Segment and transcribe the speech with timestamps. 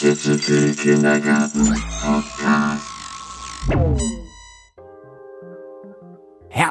[0.00, 2.59] Digital Kindergarten Podcast.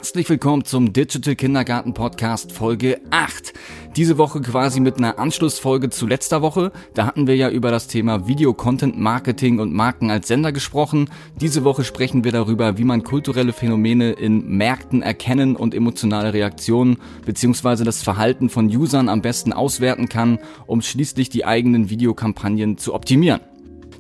[0.10, 3.54] Herzlich willkommen zum Digital Kindergarten Podcast Folge 8.
[3.96, 6.72] Diese Woche quasi mit einer Anschlussfolge zu letzter Woche.
[6.96, 11.12] Da hatten wir ja über das Thema Video Content Marketing und Marken als Sender gesprochen.
[11.40, 16.98] Diese Woche sprechen wir darüber, wie man kulturelle Phänomene in Märkten erkennen und emotionale Reaktionen
[17.28, 17.84] bzw.
[17.84, 23.42] das Verhalten von Usern am besten auswerten kann, um schließlich die eigenen Videokampagnen zu optimieren.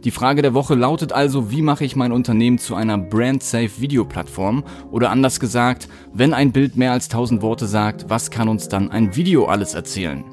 [0.05, 4.63] Die Frage der Woche lautet also, wie mache ich mein Unternehmen zu einer brand-safe Videoplattform?
[4.91, 8.91] Oder anders gesagt, wenn ein Bild mehr als 1000 Worte sagt, was kann uns dann
[8.91, 10.23] ein Video alles erzählen?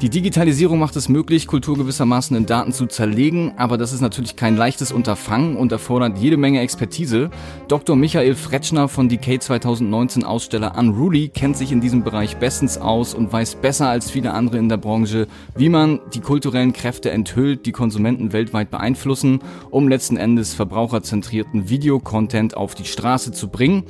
[0.00, 4.36] Die Digitalisierung macht es möglich, Kultur gewissermaßen in Daten zu zerlegen, aber das ist natürlich
[4.36, 7.30] kein leichtes Unterfangen und erfordert jede Menge Expertise.
[7.66, 7.96] Dr.
[7.96, 13.32] Michael Fretschner von Decay 2019 Aussteller Unruly kennt sich in diesem Bereich bestens aus und
[13.32, 15.26] weiß besser als viele andere in der Branche,
[15.56, 19.40] wie man die kulturellen Kräfte enthüllt, die Konsumenten weltweit beeinflussen,
[19.70, 23.82] um letzten Endes verbraucherzentrierten Videocontent auf die Straße zu bringen.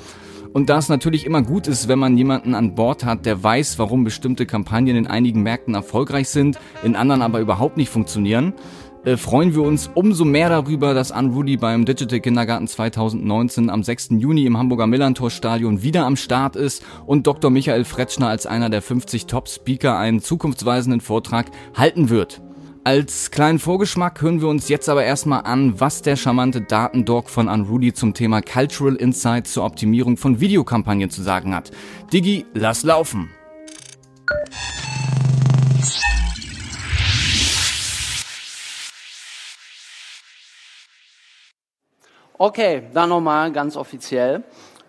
[0.52, 3.78] Und da es natürlich immer gut ist, wenn man jemanden an Bord hat, der weiß,
[3.78, 8.54] warum bestimmte Kampagnen in einigen Märkten erfolgreich sind, in anderen aber überhaupt nicht funktionieren,
[9.04, 14.18] äh, freuen wir uns umso mehr darüber, dass Unruly beim Digital Kindergarten 2019 am 6.
[14.18, 17.50] Juni im Hamburger Millantor Stadion wieder am Start ist und Dr.
[17.50, 22.42] Michael Fretschner als einer der 50 Top-Speaker einen zukunftsweisenden Vortrag halten wird.
[22.84, 27.48] Als kleinen Vorgeschmack hören wir uns jetzt aber erstmal an, was der charmante Datendog von
[27.48, 31.70] Unruly zum Thema Cultural Insight zur Optimierung von Videokampagnen zu sagen hat.
[32.12, 33.30] Digi, lass laufen!
[42.40, 44.44] Okay, dann nochmal ganz offiziell.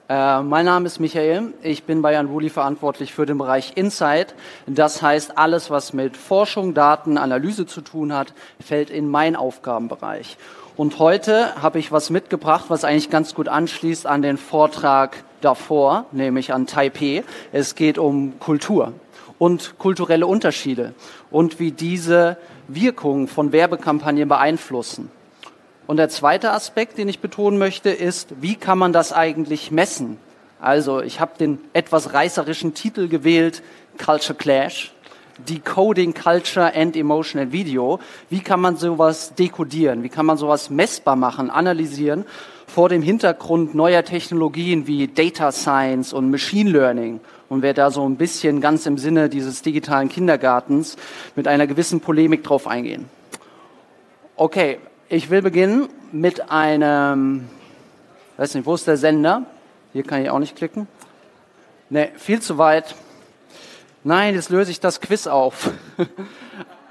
[0.09, 1.53] Äh, mein Name ist Michael.
[1.61, 4.33] Ich bin bei Unruly verantwortlich für den Bereich Insight.
[4.65, 10.37] Das heißt, alles, was mit Forschung, Daten, Analyse zu tun hat, fällt in meinen Aufgabenbereich.
[10.75, 16.05] Und heute habe ich was mitgebracht, was eigentlich ganz gut anschließt an den Vortrag davor,
[16.11, 17.23] nämlich an Taipei.
[17.51, 18.93] Es geht um Kultur
[19.37, 20.95] und kulturelle Unterschiede
[21.29, 25.11] und wie diese Wirkung von Werbekampagnen beeinflussen.
[25.89, 30.19] Und der zweite Aspekt, den ich betonen möchte, ist, wie kann man das eigentlich messen?
[30.61, 33.63] Also ich habe den etwas reißerischen Titel gewählt,
[33.97, 34.93] Culture Clash,
[35.49, 37.99] Decoding Culture and Emotional Video.
[38.29, 40.03] Wie kann man sowas dekodieren?
[40.03, 42.23] Wie kann man sowas messbar machen, analysieren
[42.67, 47.19] vor dem Hintergrund neuer Technologien wie Data Science und Machine Learning?
[47.49, 50.97] Und wer da so ein bisschen ganz im Sinne dieses digitalen Kindergartens
[51.35, 53.09] mit einer gewissen Polemik drauf eingehen.
[54.35, 54.77] Okay,
[55.09, 57.49] ich will beginnen mit einem,
[58.37, 59.45] weiß nicht, wo ist der Sender?
[59.91, 60.87] Hier kann ich auch nicht klicken.
[61.89, 62.93] Ne, viel zu weit.
[64.03, 65.71] Nein, jetzt löse ich das Quiz auf.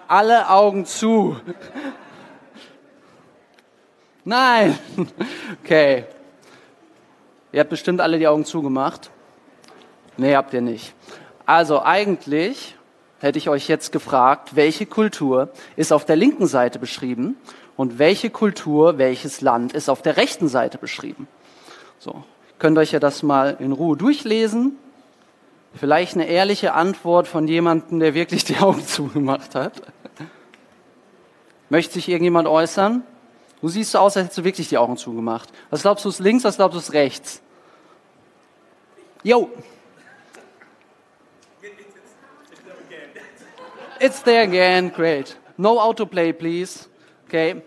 [0.09, 1.37] Alle Augen zu.
[4.25, 4.77] Nein.
[5.65, 6.05] Okay.
[7.53, 9.11] Ihr habt bestimmt alle die Augen zugemacht.
[10.17, 10.95] Nee, habt ihr nicht.
[11.47, 12.77] Also eigentlich
[13.21, 17.37] hätte ich euch jetzt gefragt, welche Kultur ist auf der linken Seite beschrieben
[17.77, 21.29] und welche Kultur, welches Land ist auf der rechten Seite beschrieben.
[21.99, 22.25] So,
[22.59, 24.79] könnt euch ja das mal in Ruhe durchlesen.
[25.75, 29.83] Vielleicht eine ehrliche Antwort von jemandem, der wirklich die Augen zugemacht hat.
[31.71, 33.03] Möchte sich irgendjemand äußern?
[33.61, 35.49] Du siehst so aus, als hättest du wirklich die Augen zugemacht.
[35.71, 37.43] Was glaubst du ist links, was glaubst du ist rechts?
[39.23, 39.51] Jo.
[44.01, 45.37] It's there again, great.
[45.57, 46.89] No autoplay, please.
[47.27, 47.63] Okay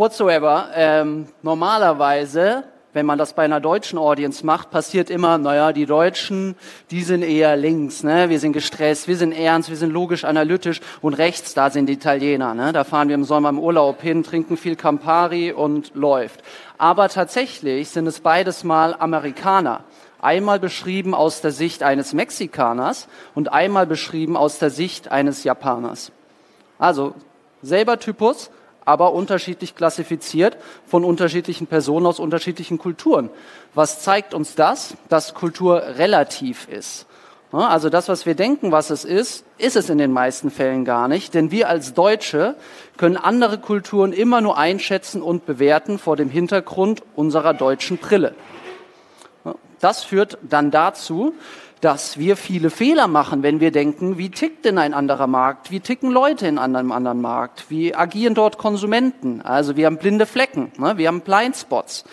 [0.00, 0.70] whatsoever.
[0.74, 6.56] Ähm, normalerweise, wenn man das bei einer deutschen Audience macht, passiert immer, naja, die Deutschen,
[6.90, 8.30] die sind eher links, ne?
[8.30, 11.92] wir sind gestresst, wir sind ernst, wir sind logisch, analytisch und rechts, da sind die
[11.92, 12.54] Italiener.
[12.54, 12.72] Ne?
[12.72, 16.40] Da fahren wir im Sommer im Urlaub hin, trinken viel Campari und läuft.
[16.78, 19.84] Aber tatsächlich sind es beides mal Amerikaner.
[20.22, 26.12] Einmal beschrieben aus der Sicht eines Mexikaners und einmal beschrieben aus der Sicht eines Japaners.
[26.78, 27.14] Also
[27.62, 28.50] selber Typus,
[28.84, 30.56] aber unterschiedlich klassifiziert
[30.86, 33.30] von unterschiedlichen Personen aus unterschiedlichen Kulturen.
[33.74, 34.94] Was zeigt uns das?
[35.08, 37.06] Dass Kultur relativ ist.
[37.52, 41.08] Also das, was wir denken, was es ist, ist es in den meisten Fällen gar
[41.08, 41.34] nicht.
[41.34, 42.54] Denn wir als Deutsche
[42.96, 48.34] können andere Kulturen immer nur einschätzen und bewerten vor dem Hintergrund unserer deutschen Brille.
[49.80, 51.34] Das führt dann dazu,
[51.80, 55.70] dass wir viele Fehler machen, wenn wir denken, wie tickt denn ein anderer Markt?
[55.70, 57.70] Wie ticken Leute in einem anderen Markt?
[57.70, 59.40] Wie agieren dort Konsumenten?
[59.40, 60.98] Also wir haben blinde Flecken, ne?
[60.98, 62.04] wir haben Blindspots.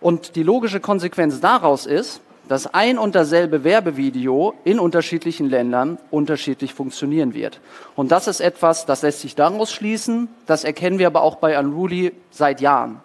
[0.00, 6.74] Und die logische Konsequenz daraus ist, dass ein und dasselbe Werbevideo in unterschiedlichen Ländern unterschiedlich
[6.74, 7.60] funktionieren wird.
[7.96, 11.58] Und das ist etwas, das lässt sich daraus schließen, das erkennen wir aber auch bei
[11.58, 13.00] Unruly seit Jahren.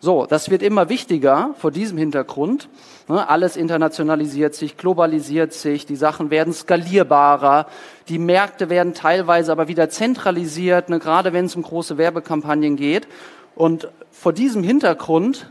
[0.00, 2.68] So, das wird immer wichtiger vor diesem Hintergrund.
[3.08, 7.66] Ne, alles internationalisiert sich, globalisiert sich, die Sachen werden skalierbarer,
[8.08, 13.08] die Märkte werden teilweise aber wieder zentralisiert, ne, gerade wenn es um große Werbekampagnen geht.
[13.56, 15.50] Und vor diesem Hintergrund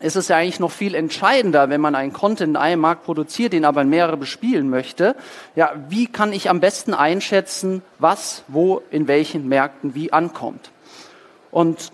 [0.00, 3.54] ist es ja eigentlich noch viel entscheidender, wenn man einen Content in einem Markt produziert,
[3.54, 5.16] den aber mehrere bespielen möchte.
[5.54, 10.70] Ja, wie kann ich am besten einschätzen, was, wo, in welchen Märkten wie ankommt?
[11.50, 11.90] Und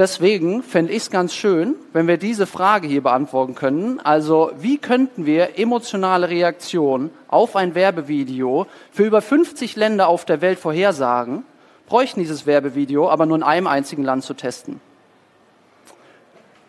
[0.00, 4.00] deswegen fände ich es ganz schön, wenn wir diese Frage hier beantworten können.
[4.00, 10.40] Also wie könnten wir emotionale Reaktionen auf ein Werbevideo für über 50 Länder auf der
[10.40, 11.44] Welt vorhersagen,
[11.86, 14.80] bräuchten dieses Werbevideo aber nur in einem einzigen Land zu testen.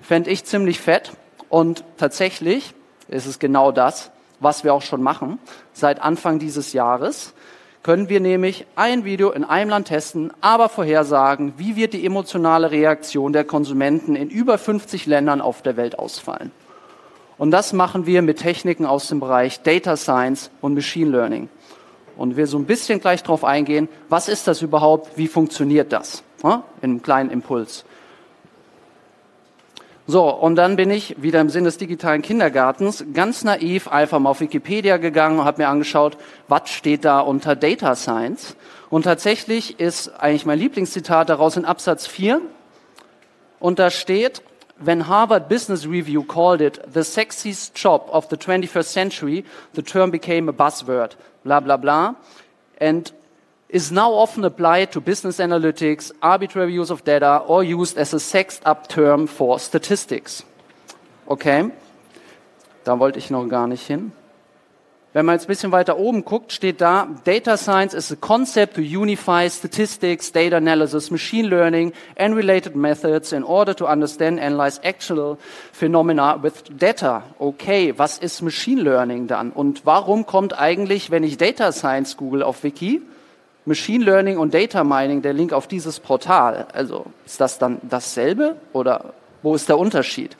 [0.01, 1.12] Fände ich ziemlich fett
[1.50, 2.74] und tatsächlich
[3.07, 5.39] ist es genau das, was wir auch schon machen
[5.74, 7.34] seit Anfang dieses Jahres
[7.83, 12.72] können wir nämlich ein Video in einem Land testen, aber vorhersagen, wie wird die emotionale
[12.72, 16.51] Reaktion der Konsumenten in über 50 Ländern auf der Welt ausfallen.
[17.38, 21.50] Und das machen wir mit Techniken aus dem Bereich Data Science und Machine Learning.
[22.16, 26.24] Und wir so ein bisschen gleich darauf eingehen, was ist das überhaupt, wie funktioniert das,
[26.44, 27.84] in einem kleinen Impuls.
[30.07, 34.31] So, und dann bin ich wieder im Sinne des digitalen Kindergartens ganz naiv einfach mal
[34.31, 36.18] auf Wikipedia gegangen und habe mir angeschaut,
[36.48, 38.56] was steht da unter Data Science.
[38.89, 42.42] Und tatsächlich ist eigentlich mein Lieblingszitat daraus in Absatz 4.
[43.59, 44.42] Und da steht,
[44.80, 49.45] when Harvard Business Review called it the sexiest job of the 21st century,
[49.75, 52.15] the term became a buzzword, bla bla bla.
[52.80, 53.13] And
[53.72, 58.20] is now often applied to business analytics, arbitrary use of data, or used as a
[58.20, 60.44] sexed up term for statistics.
[61.26, 61.72] Okay,
[62.84, 64.12] da wollte ich noch gar nicht hin.
[65.14, 68.76] Wenn man jetzt ein bisschen weiter oben guckt, steht da, Data Science is a concept
[68.76, 74.54] to unify statistics, data analysis, machine learning and related methods in order to understand and
[74.54, 75.38] analyze actual
[75.74, 77.24] phenomena with data.
[77.40, 79.52] Okay, was ist Machine Learning dann?
[79.52, 83.02] Und warum kommt eigentlich, wenn ich Data Science google auf Wiki,
[83.72, 86.68] Machine Learning und Data Mining, der Link auf dieses Portal.
[86.74, 89.14] Also ist das dann dasselbe oder
[89.44, 90.36] wo ist der Unterschied?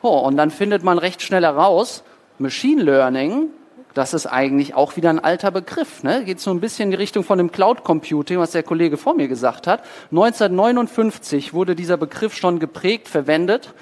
[0.00, 2.02] Oh, und dann findet man recht schnell heraus,
[2.38, 3.48] Machine Learning,
[3.92, 6.02] das ist eigentlich auch wieder ein alter Begriff.
[6.04, 6.24] Ne?
[6.24, 9.12] Geht so ein bisschen in die Richtung von dem Cloud Computing, was der Kollege vor
[9.12, 9.82] mir gesagt hat.
[10.10, 13.74] 1959 wurde dieser Begriff schon geprägt, verwendet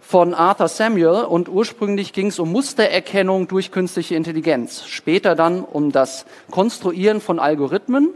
[0.00, 4.86] von Arthur Samuel und ursprünglich ging es um Mustererkennung durch künstliche Intelligenz.
[4.86, 8.14] Später dann um das Konstruieren von Algorithmen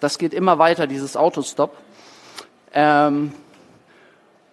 [0.00, 1.76] das geht immer weiter, dieses Autostop.
[2.72, 3.32] Ähm,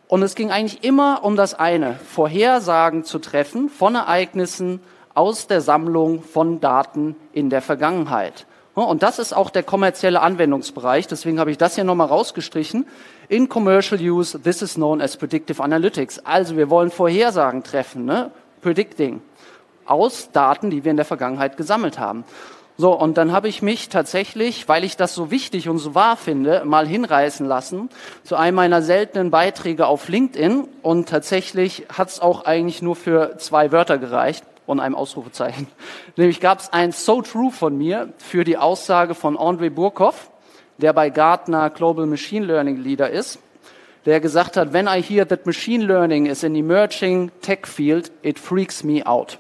[0.08, 4.80] und es ging eigentlich immer um das eine, Vorhersagen zu treffen von Ereignissen
[5.14, 8.46] aus der Sammlung von Daten in der Vergangenheit.
[8.76, 11.08] Und das ist auch der kommerzielle Anwendungsbereich.
[11.08, 12.86] Deswegen habe ich das hier nochmal rausgestrichen.
[13.30, 16.20] In Commercial Use, this is known as Predictive Analytics.
[16.26, 18.32] Also wir wollen Vorhersagen treffen, ne?
[18.62, 19.22] Predicting,
[19.86, 22.26] aus Daten, die wir in der Vergangenheit gesammelt haben.
[22.78, 26.18] So, und dann habe ich mich tatsächlich, weil ich das so wichtig und so wahr
[26.18, 27.90] finde, mal hinreißen lassen
[28.24, 30.68] zu einem meiner seltenen Beiträge auf LinkedIn.
[30.82, 35.68] Und tatsächlich hat es auch eigentlich nur für zwei Wörter gereicht und einem Ausrufezeichen.
[36.18, 40.30] Nämlich gab es ein So True von mir für die Aussage von Andrei Burkov,
[40.78, 43.40] der bei Gartner Global Machine Learning Leader ist,
[44.06, 48.38] der gesagt hat, when I hear that machine learning is an emerging tech field, it
[48.38, 49.40] freaks me out.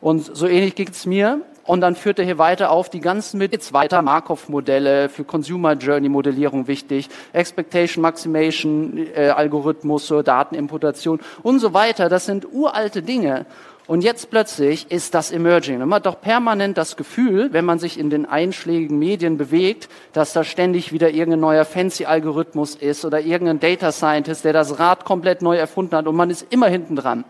[0.00, 1.42] Und so ähnlich geht es mir.
[1.64, 5.74] Und dann führt er hier weiter auf die ganzen mit jetzt weiter Markov-Modelle für Consumer
[5.74, 12.08] Journey Modellierung wichtig, Expectation Maximation äh, Algorithmus, Datenimportation und so weiter.
[12.08, 13.46] Das sind uralte Dinge.
[13.86, 15.78] Und jetzt plötzlich ist das Emerging.
[15.78, 20.32] Man hat doch permanent das Gefühl, wenn man sich in den einschlägigen Medien bewegt, dass
[20.32, 25.42] da ständig wieder irgendein neuer Fancy-Algorithmus ist oder irgendein Data Scientist, der das Rad komplett
[25.42, 27.24] neu erfunden hat und man ist immer hinten dran.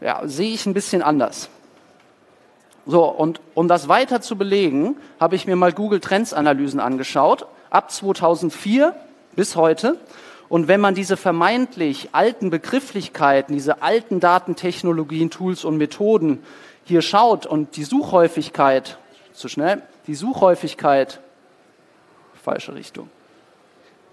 [0.00, 1.48] Ja, sehe ich ein bisschen anders.
[2.86, 7.46] So, und um das weiter zu belegen, habe ich mir mal Google Trends Analysen angeschaut,
[7.68, 8.94] ab 2004
[9.34, 9.98] bis heute.
[10.48, 16.44] Und wenn man diese vermeintlich alten Begrifflichkeiten, diese alten Datentechnologien, Tools und Methoden
[16.84, 18.98] hier schaut und die Suchhäufigkeit,
[19.32, 21.20] zu schnell, die Suchhäufigkeit,
[22.40, 23.10] falsche Richtung.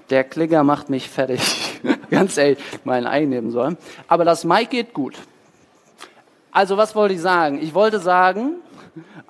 [0.10, 1.42] Der Kligger macht mich fertig.
[2.10, 3.77] Ganz ehrlich, meinen einnehmen sollen.
[4.08, 5.15] Aber das Mic geht gut.
[6.54, 7.60] Also was wollte ich sagen?
[7.62, 8.58] Ich wollte sagen,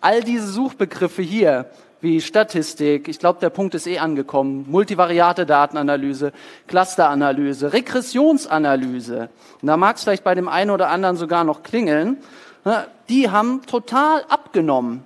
[0.02, 1.68] all diese Suchbegriffe hier
[2.02, 6.34] wie Statistik, ich glaube, der Punkt ist eh angekommen, multivariate Datenanalyse,
[6.68, 9.30] Clusteranalyse, Regressionsanalyse.
[9.62, 12.18] Und da mag es vielleicht bei dem einen oder anderen sogar noch klingeln.
[12.66, 15.06] Ne, die haben total abgenommen.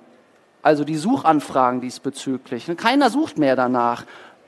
[0.64, 2.66] Also die Suchanfragen diesbezüglich.
[2.78, 4.06] Keiner sucht mehr danach.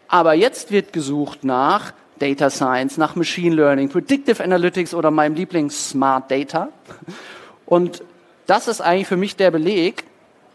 [0.07, 5.69] Aber jetzt wird gesucht nach Data Science, nach Machine Learning, Predictive Analytics oder meinem Liebling
[5.69, 6.69] Smart Data.
[7.69, 8.01] Und
[8.47, 10.03] das ist eigentlich für mich der Beleg,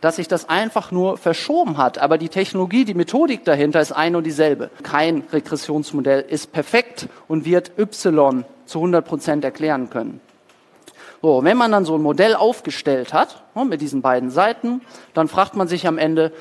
[0.00, 1.98] dass sich das einfach nur verschoben hat.
[1.98, 4.68] Aber die Technologie, die Methodik dahinter ist ein und dieselbe.
[4.82, 10.20] Kein Regressionsmodell ist perfekt und wird Y zu 100 Prozent erklären können.
[11.22, 14.82] So, wenn man dann so ein Modell aufgestellt hat, ne, mit diesen beiden Seiten,
[15.14, 16.32] dann fragt man sich am Ende,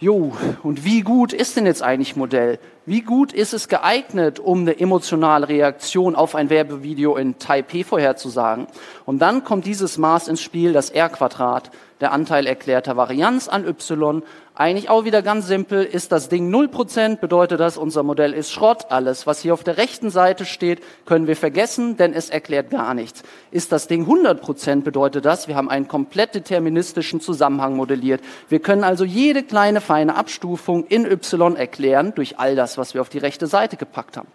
[0.00, 2.58] jo, und wie gut ist denn jetzt eigentlich Modell?
[2.86, 8.66] Wie gut ist es geeignet, um eine emotionale Reaktion auf ein Werbevideo in Taipei vorherzusagen?
[9.04, 14.22] Und dann kommt dieses Maß ins Spiel, das R-Quadrat, der Anteil erklärter Varianz an Y.
[14.54, 18.86] Eigentlich auch wieder ganz simpel, ist das Ding 0%, bedeutet das, unser Modell ist Schrott.
[18.90, 22.94] Alles, was hier auf der rechten Seite steht, können wir vergessen, denn es erklärt gar
[22.94, 23.22] nichts.
[23.50, 28.20] Ist das Ding 100%, bedeutet das, wir haben einen komplett deterministischen Zusammenhang modelliert.
[28.48, 33.00] Wir können also jede kleine feine Abstufung in Y erklären durch all das, was wir
[33.00, 34.28] auf die rechte Seite gepackt haben.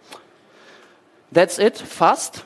[1.32, 2.44] That's it, fast.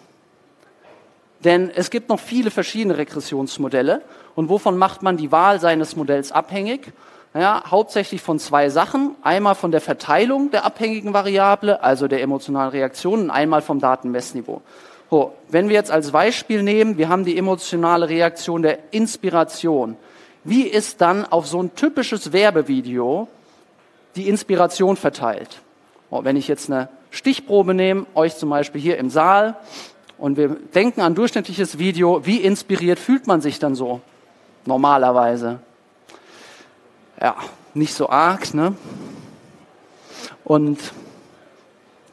[1.44, 4.02] Denn es gibt noch viele verschiedene Regressionsmodelle.
[4.34, 6.92] Und wovon macht man die Wahl seines Modells abhängig?
[7.32, 9.14] Ja, hauptsächlich von zwei Sachen.
[9.22, 14.62] Einmal von der Verteilung der abhängigen Variable, also der emotionalen Reaktion, und einmal vom Datenmessniveau.
[15.10, 19.96] So, wenn wir jetzt als Beispiel nehmen, wir haben die emotionale Reaktion der Inspiration.
[20.44, 23.28] Wie ist dann auf so ein typisches Werbevideo
[24.16, 25.60] die Inspiration verteilt?
[26.10, 29.56] Oh, wenn ich jetzt eine Stichprobe nehme, euch zum Beispiel hier im Saal,
[30.20, 34.02] und wir denken an durchschnittliches Video, wie inspiriert fühlt man sich dann so?
[34.66, 35.60] Normalerweise.
[37.18, 37.36] Ja,
[37.72, 38.74] nicht so arg, ne?
[40.44, 40.78] Und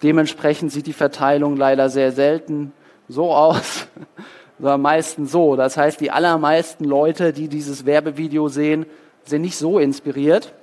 [0.03, 2.71] dementsprechend sieht die Verteilung leider sehr selten
[3.09, 3.87] so aus,
[4.57, 5.57] sondern meistens so.
[5.57, 8.85] Das heißt, die allermeisten Leute, die dieses Werbevideo sehen,
[9.25, 10.53] sind nicht so inspiriert.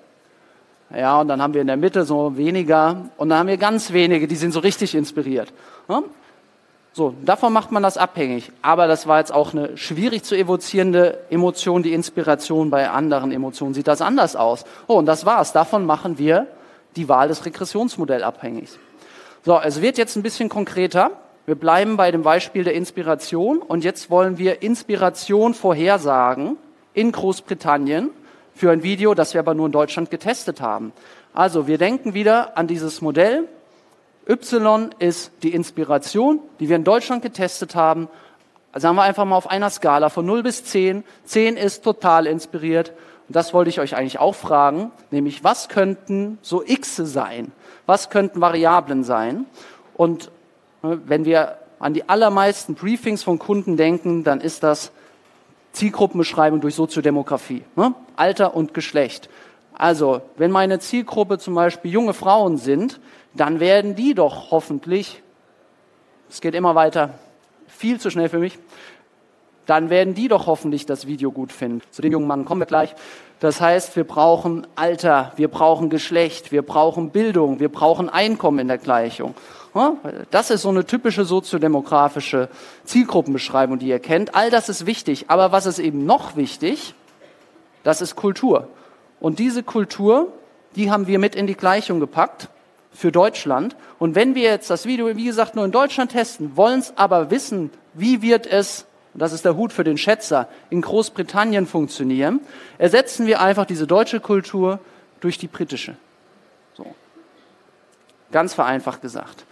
[0.97, 3.93] Ja, und dann haben wir in der Mitte so weniger und dann haben wir ganz
[3.93, 5.53] wenige, die sind so richtig inspiriert.
[6.97, 8.53] So, davon macht man das abhängig.
[8.63, 12.71] Aber das war jetzt auch eine schwierig zu evozierende Emotion, die Inspiration.
[12.71, 14.65] Bei anderen Emotionen sieht das anders aus.
[14.87, 15.53] Oh, und das war's.
[15.53, 16.47] Davon machen wir
[16.95, 18.71] die Wahl des Regressionsmodells abhängig.
[19.45, 21.11] So, es wird jetzt ein bisschen konkreter.
[21.47, 26.57] Wir bleiben bei dem Beispiel der Inspiration und jetzt wollen wir Inspiration vorhersagen
[26.95, 28.11] in Großbritannien
[28.55, 30.93] für ein Video, das wir aber nur in Deutschland getestet haben.
[31.33, 33.49] Also, wir denken wieder an dieses Modell
[34.27, 38.09] Y ist die Inspiration, die wir in Deutschland getestet haben.
[38.75, 41.05] Sagen wir einfach mal auf einer Skala von 0 bis 10.
[41.25, 42.93] 10 ist total inspiriert.
[43.29, 47.53] Und das wollte ich euch eigentlich auch fragen, nämlich was könnten so X sein?
[47.87, 49.47] Was könnten Variablen sein?
[49.95, 50.31] Und
[50.83, 54.91] ne, wenn wir an die allermeisten Briefings von Kunden denken, dann ist das
[55.73, 57.95] Zielgruppenbeschreibung durch Soziodemografie, ne?
[58.17, 59.29] Alter und Geschlecht.
[59.75, 63.01] Also, wenn meine Zielgruppe zum Beispiel junge Frauen sind,
[63.35, 65.23] dann werden die doch hoffentlich,
[66.31, 67.11] es geht immer weiter,
[67.67, 68.59] viel zu schnell für mich,
[69.67, 71.83] dann werden die doch hoffentlich das Video gut finden.
[71.91, 72.95] Zu dem jungen Mann kommen wir gleich.
[73.41, 78.69] Das heißt, wir brauchen Alter, wir brauchen Geschlecht, wir brauchen Bildung, wir brauchen Einkommen in
[78.69, 79.35] der Gleichung.
[80.31, 82.49] Das ist so eine typische soziodemografische
[82.85, 84.35] Zielgruppenbeschreibung, die ihr kennt.
[84.37, 85.25] All das ist wichtig.
[85.29, 86.95] Aber was ist eben noch wichtig?
[87.83, 88.69] Das ist Kultur.
[89.21, 90.33] Und diese Kultur,
[90.77, 92.49] die haben wir mit in die Gleichung gepackt
[92.93, 93.77] für Deutschland.
[93.99, 97.31] Und wenn wir jetzt das Video, wie gesagt, nur in Deutschland testen, wollen es aber
[97.31, 102.41] wissen, wie wird es, und das ist der Hut für den Schätzer, in Großbritannien funktionieren,
[102.79, 104.79] ersetzen wir einfach diese deutsche Kultur
[105.21, 105.97] durch die britische.
[106.75, 106.87] So.
[108.33, 109.45] Ganz vereinfacht gesagt.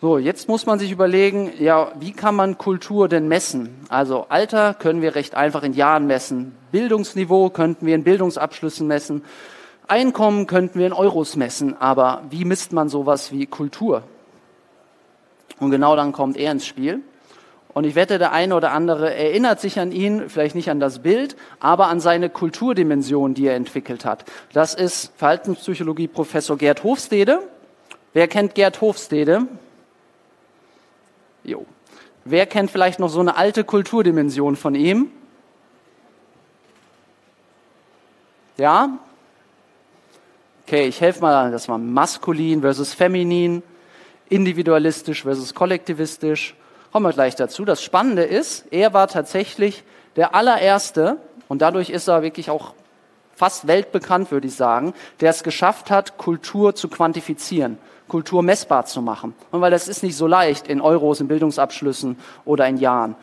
[0.00, 3.74] So, jetzt muss man sich überlegen, ja, wie kann man Kultur denn messen?
[3.88, 6.54] Also Alter können wir recht einfach in Jahren messen.
[6.72, 9.24] Bildungsniveau könnten wir in Bildungsabschlüssen messen.
[9.86, 14.02] Einkommen könnten wir in Euros messen, aber wie misst man sowas wie Kultur?
[15.60, 17.00] Und genau dann kommt er ins Spiel.
[17.72, 21.00] Und ich wette, der eine oder andere erinnert sich an ihn, vielleicht nicht an das
[21.00, 24.24] Bild, aber an seine Kulturdimension, die er entwickelt hat.
[24.52, 27.40] Das ist Verhaltenspsychologie Professor Gerd Hofstede.
[28.12, 29.48] Wer kennt Gerd Hofstede?
[31.44, 31.66] Jo.
[32.24, 35.10] Wer kennt vielleicht noch so eine alte Kulturdimension von ihm?
[38.56, 38.98] Ja?
[40.66, 43.62] Okay, ich helfe mal, das war maskulin versus feminin,
[44.30, 46.54] individualistisch versus kollektivistisch.
[46.90, 47.66] Kommen wir gleich dazu.
[47.66, 49.84] Das Spannende ist, er war tatsächlich
[50.16, 52.72] der allererste und dadurch ist er wirklich auch
[53.34, 59.02] fast weltbekannt, würde ich sagen, der es geschafft hat, Kultur zu quantifizieren, Kultur messbar zu
[59.02, 59.34] machen.
[59.50, 63.16] Und weil das ist nicht so leicht in Euros, in Bildungsabschlüssen oder in Jahren.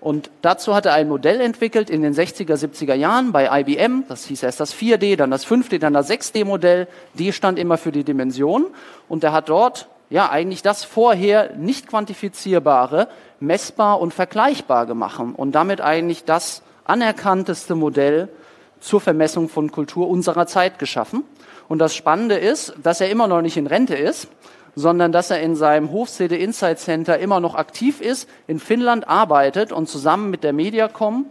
[0.00, 4.04] Und dazu hat er ein Modell entwickelt in den 60er, 70er Jahren bei IBM.
[4.08, 6.86] Das hieß erst das 4D, dann das 5D, dann das 6D-Modell.
[7.14, 8.66] D stand immer für die Dimension.
[9.08, 13.08] Und er hat dort ja eigentlich das vorher nicht quantifizierbare
[13.40, 18.28] messbar und vergleichbar gemacht und damit eigentlich das anerkannteste Modell
[18.80, 21.24] zur Vermessung von Kultur unserer Zeit geschaffen.
[21.68, 24.28] Und das Spannende ist, dass er immer noch nicht in Rente ist,
[24.74, 29.72] sondern dass er in seinem Hofstede Insight Center immer noch aktiv ist, in Finnland arbeitet
[29.72, 31.26] und zusammen mit der Mediacom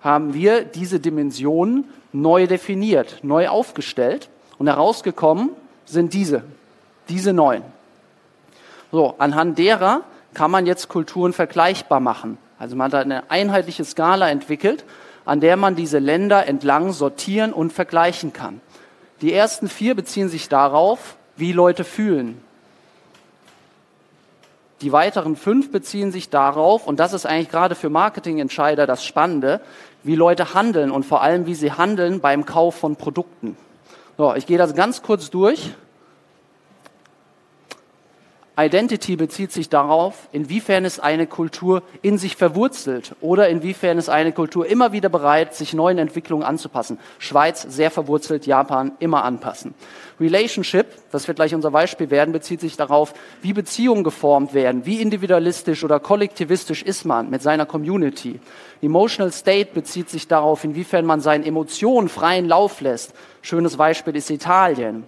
[0.00, 4.28] haben wir diese Dimensionen neu definiert, neu aufgestellt
[4.58, 5.50] und herausgekommen
[5.84, 6.44] sind diese,
[7.08, 7.62] diese neun.
[8.92, 10.02] So, anhand derer
[10.32, 12.38] kann man jetzt Kulturen vergleichbar machen.
[12.58, 14.84] Also man hat eine einheitliche Skala entwickelt,
[15.26, 18.60] an der man diese Länder entlang sortieren und vergleichen kann.
[19.20, 22.40] Die ersten vier beziehen sich darauf, wie Leute fühlen.
[24.82, 29.60] Die weiteren fünf beziehen sich darauf, und das ist eigentlich gerade für Marketingentscheider das Spannende,
[30.02, 33.56] wie Leute handeln und vor allem, wie sie handeln beim Kauf von Produkten.
[34.18, 35.72] So, ich gehe das ganz kurz durch.
[38.58, 44.32] Identity bezieht sich darauf, inwiefern es eine Kultur in sich verwurzelt oder inwiefern es eine
[44.32, 46.98] Kultur immer wieder bereit, sich neuen Entwicklungen anzupassen.
[47.18, 49.74] Schweiz sehr verwurzelt, Japan immer anpassen.
[50.18, 55.02] Relationship, das wird gleich unser Beispiel werden, bezieht sich darauf, wie Beziehungen geformt werden, wie
[55.02, 58.40] individualistisch oder kollektivistisch ist man mit seiner Community.
[58.80, 63.12] Emotional State bezieht sich darauf, inwiefern man seinen Emotionen freien Lauf lässt.
[63.42, 65.04] Schönes Beispiel ist Italien.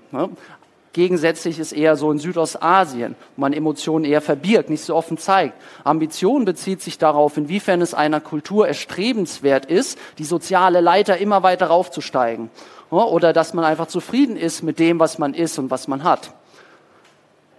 [0.89, 0.93] Ne?
[0.93, 5.55] Gegensätzlich ist eher so in Südostasien, wo man Emotionen eher verbirgt, nicht so offen zeigt.
[5.85, 11.67] Ambition bezieht sich darauf, inwiefern es einer Kultur erstrebenswert ist, die soziale Leiter immer weiter
[11.67, 12.51] raufzusteigen.
[12.91, 16.33] Oder dass man einfach zufrieden ist mit dem, was man ist und was man hat.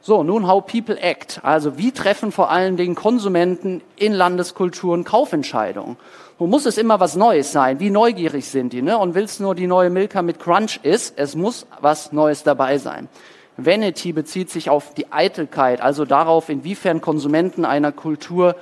[0.10, 1.40] So, nun how people act.
[1.44, 5.98] Also wie treffen vor allen Dingen Konsumenten in Landeskulturen Kaufentscheidungen?
[6.40, 7.80] Nun muss es immer was Neues sein.
[7.80, 8.82] Wie neugierig sind die?
[8.82, 8.98] Ne?
[8.98, 13.08] Und willst nur die neue Milka mit Crunch ist, es muss was Neues dabei sein.
[13.56, 18.56] Vanity bezieht sich auf die Eitelkeit, also darauf, inwiefern Konsumenten einer Kultur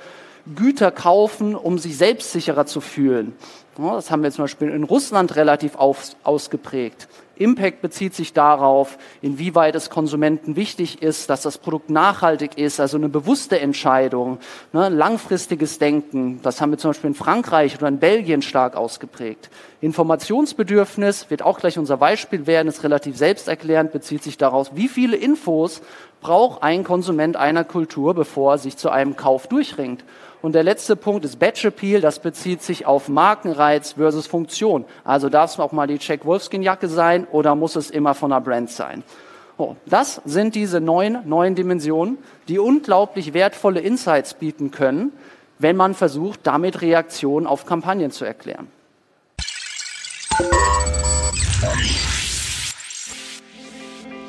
[0.54, 3.34] Güter kaufen, um sich selbstsicherer zu fühlen.
[3.78, 7.08] Das haben wir zum Beispiel in Russland relativ ausgeprägt.
[7.38, 12.96] Impact bezieht sich darauf, inwieweit es Konsumenten wichtig ist, dass das Produkt nachhaltig ist, also
[12.96, 14.38] eine bewusste Entscheidung,
[14.72, 16.40] ne, langfristiges Denken.
[16.42, 19.50] Das haben wir zum Beispiel in Frankreich oder in Belgien stark ausgeprägt.
[19.80, 25.16] Informationsbedürfnis wird auch gleich unser Beispiel werden, ist relativ selbsterklärend, bezieht sich daraus, wie viele
[25.16, 25.82] Infos
[26.20, 30.04] braucht ein Konsument einer Kultur, bevor er sich zu einem Kauf durchringt.
[30.40, 32.00] Und der letzte Punkt ist Batch Appeal.
[32.00, 34.84] Das bezieht sich auf Markenreiz versus Funktion.
[35.04, 38.32] Also darf es auch mal die Jack Wolfskin Jacke sein oder muss es immer von
[38.32, 39.02] einer Brand sein?
[39.56, 45.10] Oh, das sind diese neun, neuen Dimensionen, die unglaublich wertvolle Insights bieten können,
[45.58, 48.68] wenn man versucht, damit Reaktionen auf Kampagnen zu erklären.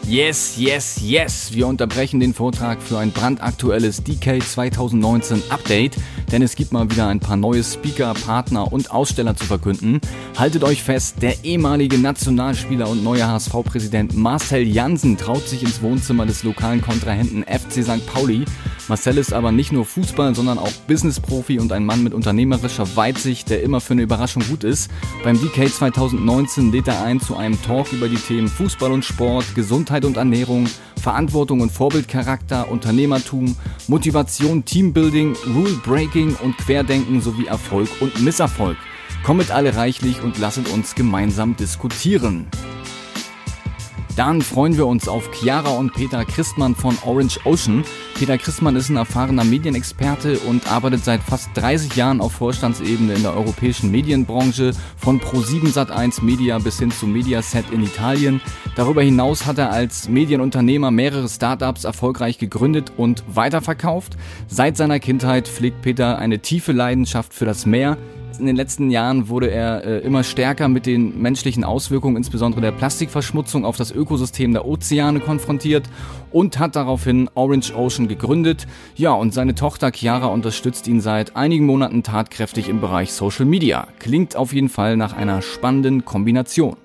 [0.09, 1.53] Yes, yes, yes.
[1.53, 5.97] Wir unterbrechen den Vortrag für ein brandaktuelles DK 2019 Update,
[6.31, 10.01] denn es gibt mal wieder ein paar neue Speaker, Partner und Aussteller zu verkünden.
[10.35, 16.25] Haltet euch fest, der ehemalige Nationalspieler und neue HSV-Präsident Marcel Jansen traut sich ins Wohnzimmer
[16.25, 18.03] des lokalen Kontrahenten FC St.
[18.07, 18.45] Pauli.
[18.87, 23.51] Marcel ist aber nicht nur Fußball, sondern auch Business-Profi und ein Mann mit unternehmerischer Weitsicht,
[23.51, 24.89] der immer für eine Überraschung gut ist.
[25.23, 29.53] Beim DK 2019 lädt er ein zu einem Talk über die Themen Fußball und Sport,
[29.53, 30.67] Gesundheit und Ernährung,
[31.01, 33.55] Verantwortung und Vorbildcharakter, Unternehmertum,
[33.87, 38.77] Motivation, Teambuilding, Rule Breaking und Querdenken sowie Erfolg und Misserfolg.
[39.23, 42.47] Kommet alle reichlich und lasset uns gemeinsam diskutieren.
[44.19, 47.85] Dann freuen wir uns auf Chiara und Peter Christmann von Orange Ocean.
[48.15, 53.21] Peter Christmann ist ein erfahrener Medienexperte und arbeitet seit fast 30 Jahren auf Vorstandsebene in
[53.21, 58.41] der europäischen Medienbranche, von Pro7 Sat1 Media bis hin zu Mediaset in Italien.
[58.75, 64.17] Darüber hinaus hat er als Medienunternehmer mehrere Startups erfolgreich gegründet und weiterverkauft.
[64.49, 67.97] Seit seiner Kindheit pflegt Peter eine tiefe Leidenschaft für das Meer,
[68.39, 72.71] in den letzten Jahren wurde er äh, immer stärker mit den menschlichen Auswirkungen, insbesondere der
[72.71, 75.89] Plastikverschmutzung auf das Ökosystem der Ozeane konfrontiert
[76.31, 78.67] und hat daraufhin Orange Ocean gegründet.
[78.95, 83.87] Ja, und seine Tochter Chiara unterstützt ihn seit einigen Monaten tatkräftig im Bereich Social Media.
[83.99, 86.77] Klingt auf jeden Fall nach einer spannenden Kombination.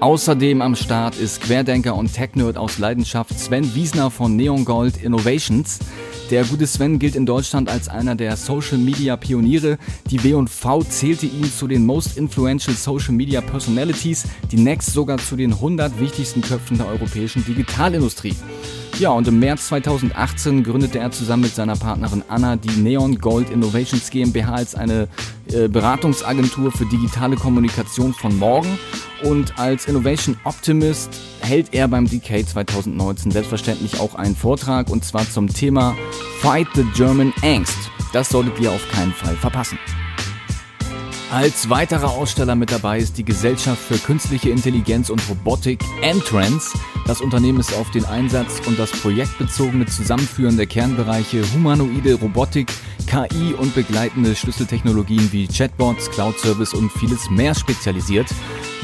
[0.00, 5.78] Außerdem am Start ist Querdenker und Tech-Nerd aus Leidenschaft Sven Wiesner von Neon Gold Innovations.
[6.30, 9.78] Der gute Sven gilt in Deutschland als einer der Social Media Pioniere.
[10.10, 15.34] Die W&V zählte ihn zu den Most Influential Social Media Personalities, die Next sogar zu
[15.34, 18.36] den 100 wichtigsten Köpfen der europäischen Digitalindustrie.
[19.00, 23.48] Ja, und im März 2018 gründete er zusammen mit seiner Partnerin Anna die Neon Gold
[23.48, 25.08] Innovations GmbH als eine
[25.50, 28.78] äh, Beratungsagentur für digitale Kommunikation von morgen.
[29.22, 35.26] Und als Innovation Optimist hält er beim Decade 2019 selbstverständlich auch einen Vortrag und zwar
[35.30, 35.96] zum Thema
[36.40, 37.78] Fight the German Angst.
[38.12, 39.78] Das solltet ihr auf keinen Fall verpassen.
[41.32, 46.76] Als weiterer Aussteller mit dabei ist die Gesellschaft für künstliche Intelligenz und Robotik Entrance.
[47.10, 52.72] Das Unternehmen ist auf den Einsatz und das projektbezogene Zusammenführen der Kernbereiche humanoide Robotik,
[53.08, 58.28] KI und begleitende Schlüsseltechnologien wie Chatbots, Cloud Service und vieles mehr spezialisiert.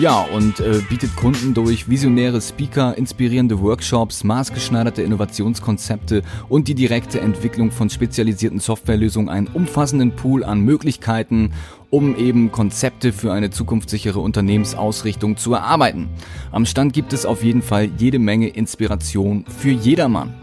[0.01, 7.21] Ja, und äh, bietet Kunden durch visionäre Speaker, inspirierende Workshops, maßgeschneiderte Innovationskonzepte und die direkte
[7.21, 11.53] Entwicklung von spezialisierten Softwarelösungen einen umfassenden Pool an Möglichkeiten
[11.91, 16.09] um eben Konzepte für eine zukunftssichere Unternehmensausrichtung zu erarbeiten.
[16.53, 20.35] Am Stand gibt es auf jeden Fall jede Menge Inspiration für jedermann.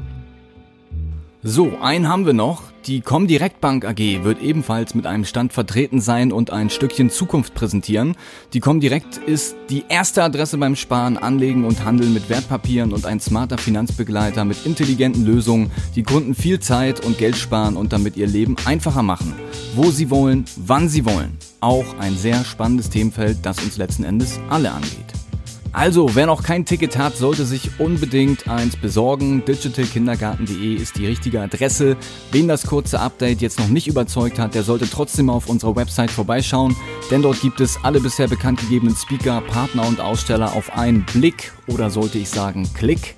[1.46, 2.64] So, einen haben wir noch.
[2.86, 7.54] Die Comdirect Bank AG wird ebenfalls mit einem Stand vertreten sein und ein Stückchen Zukunft
[7.54, 8.16] präsentieren.
[8.54, 13.20] Die Comdirect ist die erste Adresse beim Sparen, Anlegen und Handeln mit Wertpapieren und ein
[13.20, 18.28] smarter Finanzbegleiter mit intelligenten Lösungen, die Kunden viel Zeit und Geld sparen und damit ihr
[18.28, 19.34] Leben einfacher machen.
[19.76, 21.38] Wo sie wollen, wann sie wollen.
[21.60, 25.23] Auch ein sehr spannendes Themenfeld, das uns letzten Endes alle angeht.
[25.74, 29.44] Also, wer noch kein Ticket hat, sollte sich unbedingt eins besorgen.
[29.44, 31.98] digitalkindergarten.de ist die richtige Adresse.
[32.32, 36.12] Wen das kurze Update jetzt noch nicht überzeugt hat, der sollte trotzdem auf unserer Website
[36.12, 36.76] vorbeischauen,
[37.10, 41.52] denn dort gibt es alle bisher bekannt gegebenen Speaker, Partner und Aussteller auf einen Blick
[41.66, 43.16] oder sollte ich sagen Klick.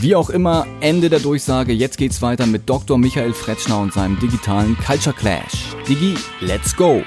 [0.00, 1.72] Wie auch immer, Ende der Durchsage.
[1.72, 2.98] Jetzt geht's weiter mit Dr.
[2.98, 5.74] Michael Fretschner und seinem digitalen Culture Clash.
[5.88, 7.02] Digi, let's go!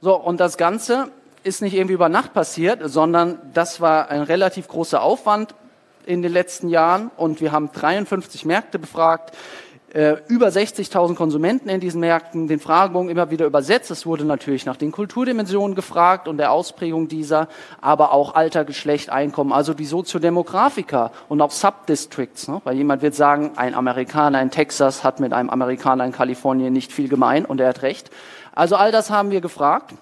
[0.00, 1.10] So, und das Ganze
[1.42, 5.56] ist nicht irgendwie über Nacht passiert, sondern das war ein relativ großer Aufwand
[6.06, 7.10] in den letzten Jahren.
[7.16, 9.34] Und wir haben 53 Märkte befragt,
[9.92, 13.90] äh, über 60.000 Konsumenten in diesen Märkten, den Fragebogen immer wieder übersetzt.
[13.90, 17.48] Es wurde natürlich nach den Kulturdimensionen gefragt und der Ausprägung dieser,
[17.80, 22.48] aber auch Alter, Geschlecht, Einkommen, also die Soziodemografika und auch Subdistricts.
[22.48, 22.60] Ne?
[22.64, 26.92] Weil jemand wird sagen, ein Amerikaner in Texas hat mit einem Amerikaner in Kalifornien nicht
[26.92, 28.10] viel gemein und er hat recht.
[28.54, 29.94] Also all das haben wir gefragt.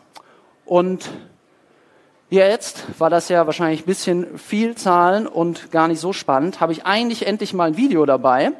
[0.64, 1.10] Und
[2.28, 6.60] jetzt war das ja wahrscheinlich ein bisschen viel Zahlen und gar nicht so spannend.
[6.60, 8.52] Habe ich eigentlich endlich mal ein Video dabei.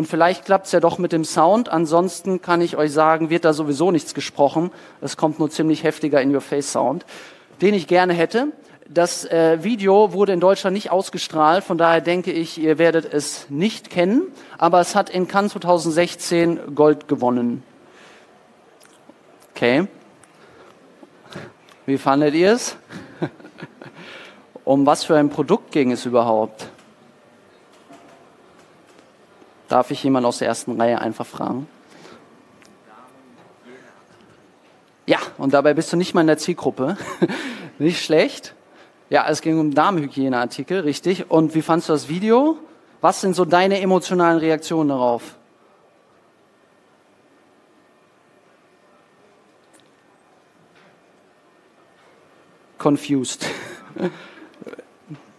[0.00, 1.68] Und vielleicht klappt es ja doch mit dem Sound.
[1.68, 4.70] Ansonsten kann ich euch sagen, wird da sowieso nichts gesprochen.
[5.02, 7.04] Es kommt nur ziemlich heftiger In-Your-Face-Sound,
[7.60, 8.46] den ich gerne hätte.
[8.88, 13.50] Das äh, Video wurde in Deutschland nicht ausgestrahlt, von daher denke ich, ihr werdet es
[13.50, 14.22] nicht kennen.
[14.56, 17.62] Aber es hat in Cannes 2016 Gold gewonnen.
[19.54, 19.86] Okay.
[21.84, 22.78] Wie fandet ihr es?
[24.64, 26.70] um was für ein Produkt ging es überhaupt?
[29.70, 31.68] Darf ich jemand aus der ersten Reihe einfach fragen?
[35.06, 36.96] Ja, und dabei bist du nicht mal in der Zielgruppe.
[37.78, 38.56] nicht schlecht.
[39.10, 41.30] Ja, es ging um Damenhygieneartikel, richtig.
[41.30, 42.58] Und wie fandest du das Video?
[43.00, 45.36] Was sind so deine emotionalen Reaktionen darauf?
[52.78, 53.46] confused.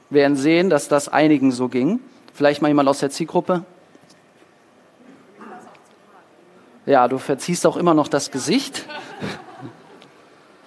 [0.10, 2.00] Wir werden sehen, dass das einigen so ging.
[2.34, 3.66] Vielleicht mal jemand aus der Zielgruppe.
[6.86, 8.86] Ja, du verziehst auch immer noch das Gesicht.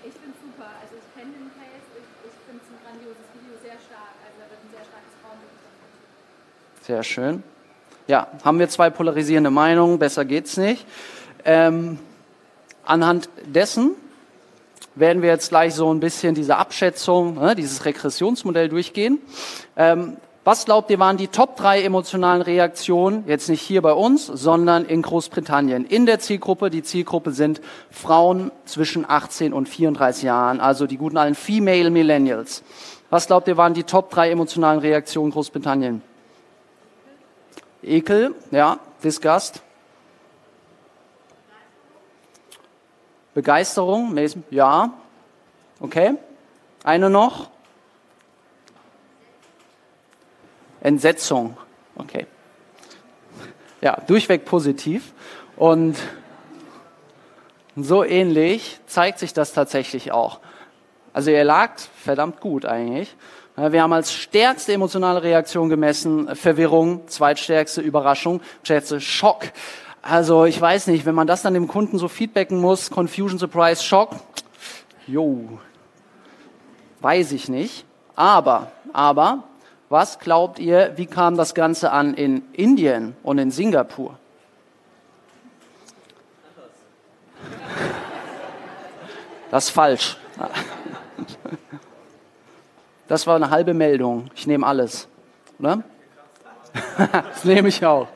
[0.04, 0.70] Ich finde super.
[0.80, 1.86] Also ich kenne den Case.
[1.96, 4.14] Ich, ich finde es ein grandioses Video, sehr stark.
[4.22, 6.84] Also da wird ein sehr starkes Frauenbild.
[6.86, 7.42] Sehr schön.
[8.06, 9.98] Ja, haben wir zwei polarisierende Meinungen.
[9.98, 10.86] Besser geht's nicht.
[11.44, 11.98] Ähm,
[12.84, 13.92] anhand dessen
[14.94, 19.18] werden wir jetzt gleich so ein bisschen diese Abschätzung, ne, dieses Regressionsmodell durchgehen.
[19.76, 24.26] Ähm, was glaubt ihr waren die Top drei emotionalen Reaktionen, jetzt nicht hier bei uns,
[24.26, 26.68] sondern in Großbritannien, in der Zielgruppe?
[26.68, 32.62] Die Zielgruppe sind Frauen zwischen 18 und 34 Jahren, also die guten alten Female Millennials.
[33.08, 36.02] Was glaubt ihr waren die Top drei emotionalen Reaktionen in Großbritannien?
[37.82, 39.62] Ekel, ja, Disgust.
[43.34, 44.16] Begeisterung,
[44.50, 44.92] ja.
[45.80, 46.14] Okay.
[46.84, 47.53] Eine noch.
[50.84, 51.56] Entsetzung.
[51.96, 52.26] Okay.
[53.80, 55.12] Ja, durchweg positiv.
[55.56, 55.96] Und
[57.74, 60.38] so ähnlich zeigt sich das tatsächlich auch.
[61.12, 63.16] Also ihr lagt verdammt gut eigentlich.
[63.56, 69.44] Wir haben als stärkste emotionale Reaktion gemessen Verwirrung, zweitstärkste Überraschung, schätze Schock.
[70.02, 73.82] Also ich weiß nicht, wenn man das dann dem Kunden so feedbacken muss, Confusion, Surprise,
[73.82, 74.16] Schock,
[75.06, 75.58] jo,
[77.00, 77.86] weiß ich nicht.
[78.16, 79.44] Aber, aber,
[79.88, 84.18] was glaubt ihr, wie kam das Ganze an in Indien und in Singapur?
[89.50, 90.16] Das ist falsch.
[93.06, 94.30] Das war eine halbe Meldung.
[94.34, 95.06] Ich nehme alles.
[95.58, 95.84] Oder?
[96.96, 98.08] Das nehme ich auch.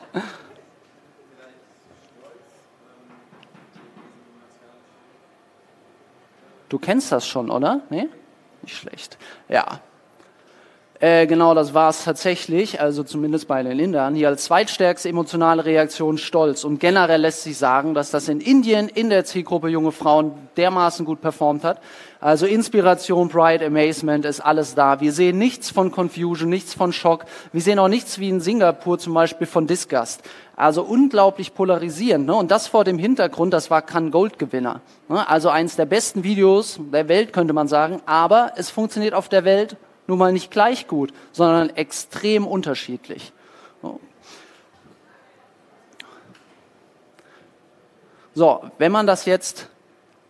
[6.67, 7.81] Du kennst das schon, oder?
[7.89, 8.09] Nee?
[8.61, 9.17] Nicht schlecht.
[9.47, 9.79] Ja.
[11.01, 14.15] Äh, genau, das war es tatsächlich, also zumindest bei den Indern.
[14.15, 16.65] Hier als zweitstärkste emotionale Reaktion Stolz.
[16.65, 21.05] Und generell lässt sich sagen, dass das in Indien in der Zielgruppe junge Frauen dermaßen
[21.05, 21.79] gut performt hat.
[22.19, 24.99] Also Inspiration, Pride, Amazement ist alles da.
[24.99, 27.23] Wir sehen nichts von Confusion, nichts von Schock.
[27.53, 30.21] Wir sehen auch nichts wie in Singapur zum Beispiel von Disgust.
[30.57, 32.25] Also unglaublich polarisierend.
[32.25, 32.35] Ne?
[32.35, 34.81] Und das vor dem Hintergrund, das war Can Gold Gewinner.
[35.07, 35.25] Ne?
[35.29, 38.01] Also eines der besten Videos der Welt, könnte man sagen.
[38.05, 39.77] Aber es funktioniert auf der Welt
[40.09, 43.31] nun mal nicht gleich gut, sondern extrem unterschiedlich.
[48.33, 49.69] So, wenn man das jetzt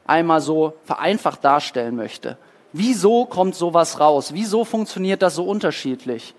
[0.08, 2.38] einmal so vereinfacht darstellen möchte,
[2.74, 4.34] wieso kommt sowas raus?
[4.34, 6.34] Wieso funktioniert das so unterschiedlich?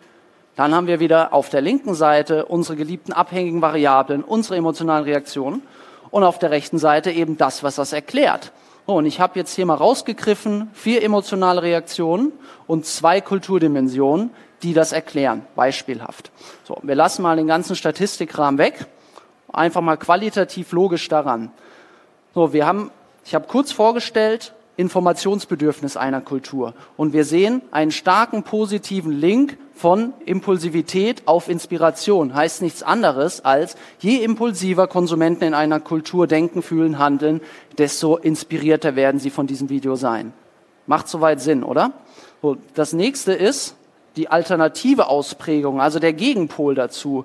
[0.57, 5.62] Dann haben wir wieder auf der linken Seite unsere geliebten abhängigen Variablen, unsere emotionalen Reaktionen
[6.11, 8.53] und auf der rechten Seite eben das, was das erklärt.
[8.96, 12.33] Und ich habe jetzt hier mal rausgegriffen vier emotionale Reaktionen
[12.66, 14.31] und zwei Kulturdimensionen,
[14.62, 16.31] die das erklären, beispielhaft.
[16.64, 18.87] So, wir lassen mal den ganzen Statistikrahmen weg,
[19.53, 21.50] einfach mal qualitativ logisch daran.
[22.35, 22.90] So, wir haben,
[23.24, 26.75] ich habe kurz vorgestellt, Informationsbedürfnis einer Kultur.
[26.97, 32.35] Und wir sehen einen starken positiven Link von Impulsivität auf Inspiration.
[32.35, 37.40] Heißt nichts anderes als, je impulsiver Konsumenten in einer Kultur denken, fühlen, handeln,
[37.79, 40.33] desto inspirierter werden sie von diesem Video sein.
[40.87, 41.93] Macht soweit Sinn, oder?
[42.43, 43.77] So, das nächste ist
[44.16, 47.25] die alternative Ausprägung, also der Gegenpol dazu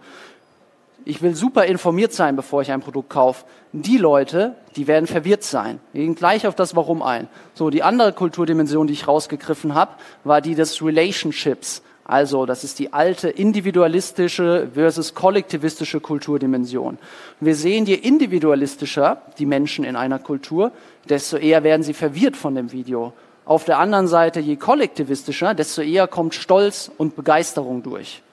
[1.06, 3.46] ich will super informiert sein, bevor ich ein Produkt kaufe.
[3.72, 5.80] Die Leute, die werden verwirrt sein.
[5.94, 7.28] Wir gehen gleich auf das Warum ein.
[7.54, 11.84] So, die andere Kulturdimension, die ich rausgegriffen habe, war die des Relationships.
[12.04, 16.98] Also, das ist die alte individualistische versus kollektivistische Kulturdimension.
[17.40, 20.72] Wir sehen, je individualistischer die Menschen in einer Kultur,
[21.08, 23.14] desto eher werden sie verwirrt von dem Video.
[23.46, 28.24] Auf der anderen Seite, je kollektivistischer, desto eher kommt Stolz und Begeisterung durch.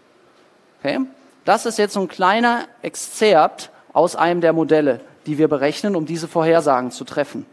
[0.81, 1.01] Okay?
[1.45, 6.07] Das ist jetzt so ein kleiner Exzerpt aus einem der Modelle, die wir berechnen, um
[6.07, 7.47] diese Vorhersagen zu treffen.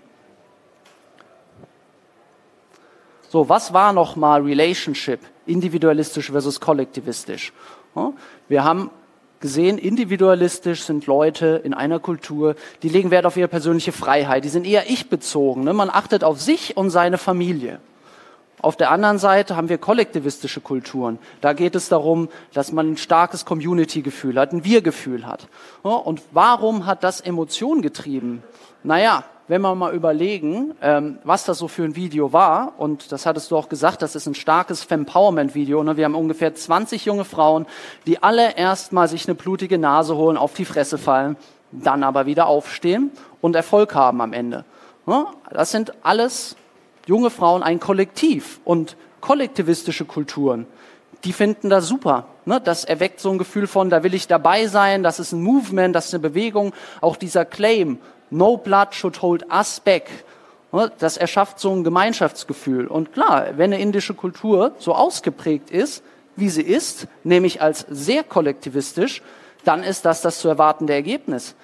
[3.30, 7.54] So, was war nochmal Relationship, individualistisch versus kollektivistisch?
[8.48, 8.90] Wir haben
[9.40, 14.50] gesehen, individualistisch sind Leute in einer Kultur, die legen Wert auf ihre persönliche Freiheit, die
[14.50, 15.64] sind eher ich-bezogen.
[15.64, 15.74] Ne?
[15.74, 17.80] Man achtet auf sich und seine Familie.
[18.62, 21.18] Auf der anderen Seite haben wir kollektivistische Kulturen.
[21.42, 25.48] Da geht es darum, dass man ein starkes Community-Gefühl hat, ein Wir-Gefühl hat.
[25.82, 28.44] Und warum hat das Emotion getrieben?
[28.84, 33.26] Naja, wenn wir mal überlegen, ähm, was das so für ein Video war, und das
[33.26, 35.84] hattest du auch gesagt, das ist ein starkes Fempowerment-Video.
[35.84, 35.98] Ne?
[35.98, 37.66] Wir haben ungefähr 20 junge Frauen,
[38.06, 41.36] die alle erstmal sich eine blutige Nase holen, auf die Fresse fallen,
[41.72, 44.66] dann aber wieder aufstehen und Erfolg haben am Ende.
[45.52, 46.56] Das sind alles
[47.10, 50.68] junge Frauen ein Kollektiv und kollektivistische Kulturen,
[51.24, 52.28] die finden das super.
[52.46, 52.62] Ne?
[52.62, 55.96] Das erweckt so ein Gefühl von, da will ich dabei sein, das ist ein Movement,
[55.96, 56.72] das ist eine Bewegung.
[57.02, 57.98] Auch dieser Claim,
[58.30, 60.08] no blood should hold us back,
[60.72, 60.92] ne?
[61.00, 62.86] das erschafft so ein Gemeinschaftsgefühl.
[62.86, 66.04] Und klar, wenn eine indische Kultur so ausgeprägt ist,
[66.36, 69.24] wie sie ist, nämlich als sehr kollektivistisch,
[69.66, 71.56] dann ist das das zu erwartende Ergebnis.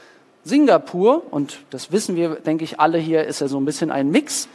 [0.44, 4.10] Singapur, und das wissen wir, denke ich, alle hier, ist ja so ein bisschen ein
[4.10, 4.50] Mix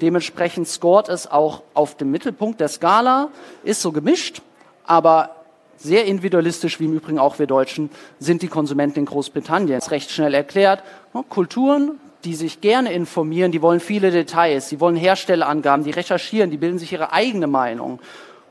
[0.00, 3.30] Dementsprechend scored es auch auf dem Mittelpunkt der Skala,
[3.64, 4.42] ist so gemischt,
[4.84, 5.30] aber
[5.76, 9.76] sehr individualistisch, wie im Übrigen auch wir Deutschen, sind die Konsumenten in Großbritannien.
[9.76, 10.82] Das ist recht schnell erklärt.
[11.28, 16.56] Kulturen, die sich gerne informieren, die wollen viele Details, die wollen Herstellerangaben, die recherchieren, die
[16.56, 18.00] bilden sich ihre eigene Meinung.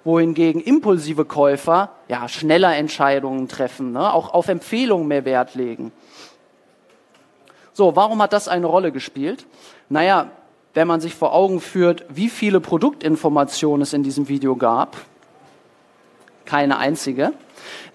[0.05, 5.91] Wohingegen impulsive Käufer ja schneller Entscheidungen treffen, ne, auch auf Empfehlungen mehr Wert legen.
[7.73, 9.45] So, warum hat das eine Rolle gespielt?
[9.89, 10.31] Naja,
[10.77, 14.95] wenn man sich vor Augen führt, wie viele Produktinformationen es in diesem Video gab,
[16.45, 17.33] keine einzige,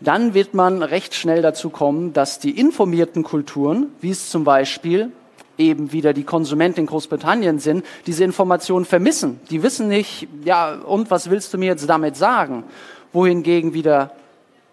[0.01, 5.13] dann wird man recht schnell dazu kommen, dass die informierten Kulturen, wie es zum Beispiel
[5.59, 9.39] eben wieder die Konsumenten in Großbritannien sind, diese Informationen vermissen.
[9.49, 12.65] Die wissen nicht, ja, und was willst du mir jetzt damit sagen?
[13.13, 14.11] Wohingegen wieder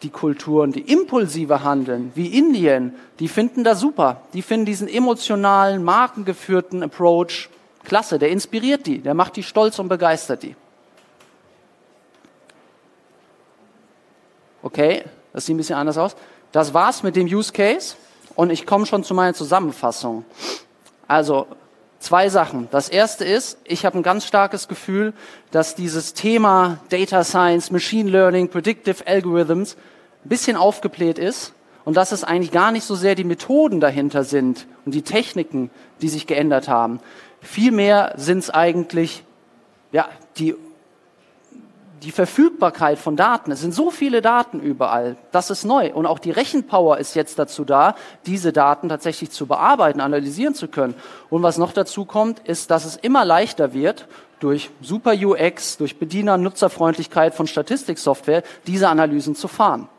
[0.01, 4.23] die Kulturen, die impulsive handeln, wie Indien, die finden das super.
[4.33, 7.49] Die finden diesen emotionalen, markengeführten Approach
[7.83, 8.19] klasse.
[8.19, 10.55] Der inspiriert die, der macht die stolz und begeistert die.
[14.61, 16.15] Okay, das sieht ein bisschen anders aus.
[16.51, 17.95] Das war's mit dem Use Case
[18.35, 20.25] und ich komme schon zu meiner Zusammenfassung.
[21.07, 21.47] Also
[21.99, 22.67] zwei Sachen.
[22.71, 25.13] Das erste ist, ich habe ein ganz starkes Gefühl,
[25.51, 29.75] dass dieses Thema Data Science, Machine Learning, Predictive Algorithms
[30.25, 31.53] ein bisschen aufgebläht ist
[31.85, 35.69] und dass es eigentlich gar nicht so sehr die Methoden dahinter sind und die Techniken,
[36.01, 36.99] die sich geändert haben.
[37.41, 39.23] Vielmehr sind es eigentlich
[39.91, 40.55] ja, die
[42.03, 43.51] die Verfügbarkeit von Daten.
[43.51, 45.17] Es sind so viele Daten überall.
[45.31, 45.93] Das ist neu.
[45.93, 50.67] Und auch die Rechenpower ist jetzt dazu da, diese Daten tatsächlich zu bearbeiten, analysieren zu
[50.67, 50.95] können.
[51.29, 54.07] Und was noch dazu kommt, ist, dass es immer leichter wird,
[54.39, 59.89] durch super UX, durch Bediener- und Nutzerfreundlichkeit von Statistiksoftware, diese Analysen zu fahren.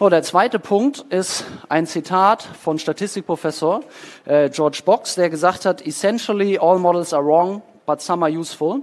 [0.00, 3.82] So, der zweite Punkt ist ein Zitat von Statistikprofessor
[4.24, 8.80] äh, George Box, der gesagt hat, essentially all models are wrong, but some are useful.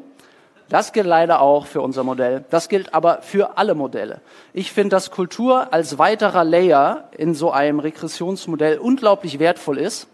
[0.69, 2.45] Das gilt leider auch für unser Modell.
[2.51, 4.21] Das gilt aber für alle Modelle.
[4.53, 10.08] Ich finde, dass Kultur als weiterer Layer in so einem Regressionsmodell unglaublich wertvoll ist,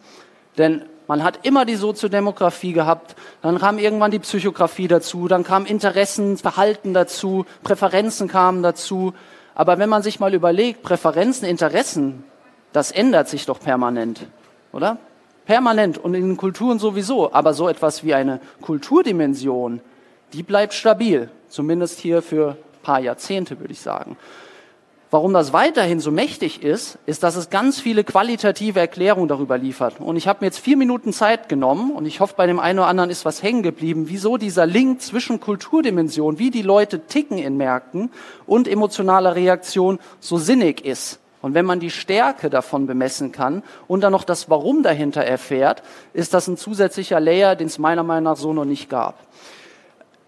[0.58, 5.66] denn man hat immer die Soziodemografie gehabt, dann kam irgendwann die Psychografie dazu, dann kam
[5.66, 9.14] Interessen, Verhalten dazu, Präferenzen kamen dazu.
[9.56, 12.24] Aber wenn man sich mal überlegt, Präferenzen, Interessen,
[12.72, 14.28] das ändert sich doch permanent,
[14.72, 14.98] oder?
[15.46, 17.34] Permanent und in den Kulturen sowieso.
[17.34, 19.82] Aber so etwas wie eine Kulturdimension,
[20.34, 24.18] die bleibt stabil, zumindest hier für ein paar Jahrzehnte, würde ich sagen.
[25.14, 30.00] Warum das weiterhin so mächtig ist, ist, dass es ganz viele qualitative Erklärungen darüber liefert.
[30.00, 32.80] Und ich habe mir jetzt vier Minuten Zeit genommen und ich hoffe, bei dem einen
[32.80, 37.38] oder anderen ist was hängen geblieben, wieso dieser Link zwischen Kulturdimension, wie die Leute ticken
[37.38, 38.10] in Märkten
[38.48, 41.20] und emotionaler Reaktion so sinnig ist.
[41.44, 45.84] Und wenn man die Stärke davon bemessen kann und dann noch das Warum dahinter erfährt,
[46.14, 49.20] ist das ein zusätzlicher Layer, den es meiner Meinung nach so noch nicht gab.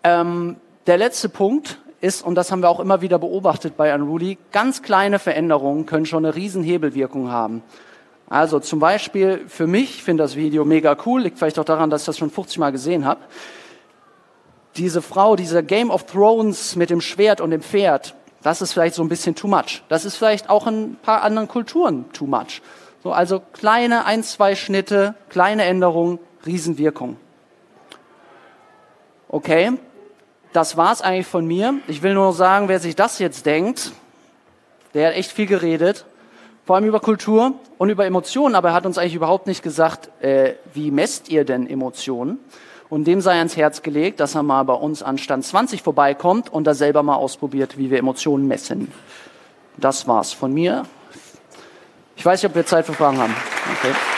[0.04, 4.38] Ähm, der letzte Punkt ist, und das haben wir auch immer wieder beobachtet bei Unruly,
[4.52, 7.63] ganz kleine Veränderungen können schon eine Riesenhebelwirkung haben.
[8.30, 11.89] Also zum Beispiel für mich, ich finde das Video mega cool, liegt vielleicht auch daran,
[11.89, 13.22] dass ich das schon 50 Mal gesehen habe.
[14.78, 18.96] Diese Frau, dieser Game of Thrones mit dem Schwert und dem Pferd, das ist vielleicht
[18.96, 19.84] so ein bisschen too much.
[19.89, 22.62] Das ist vielleicht auch in ein paar anderen Kulturen too much.
[23.04, 27.18] So, also kleine ein, zwei Schnitte, kleine Änderungen, Riesenwirkung.
[29.28, 29.74] Okay,
[30.56, 31.76] das war's eigentlich von mir.
[31.88, 33.91] Ich will nur sagen, wer sich das jetzt denkt,
[34.94, 36.06] der hat echt viel geredet,
[36.65, 40.10] vor allem über Kultur und über Emotionen, aber er hat uns eigentlich überhaupt nicht gesagt,
[40.24, 42.39] äh, wie messt ihr denn Emotionen?
[42.89, 46.54] Und dem sei ans Herz gelegt, dass er mal bei uns an Stand 20 vorbeikommt
[46.54, 48.91] und da selber mal ausprobiert, wie wir Emotionen messen.
[49.76, 50.84] Das war's von mir.
[52.15, 53.36] Ich weiß nicht, ob wir Zeit für Fragen haben.
[53.80, 54.14] Okay.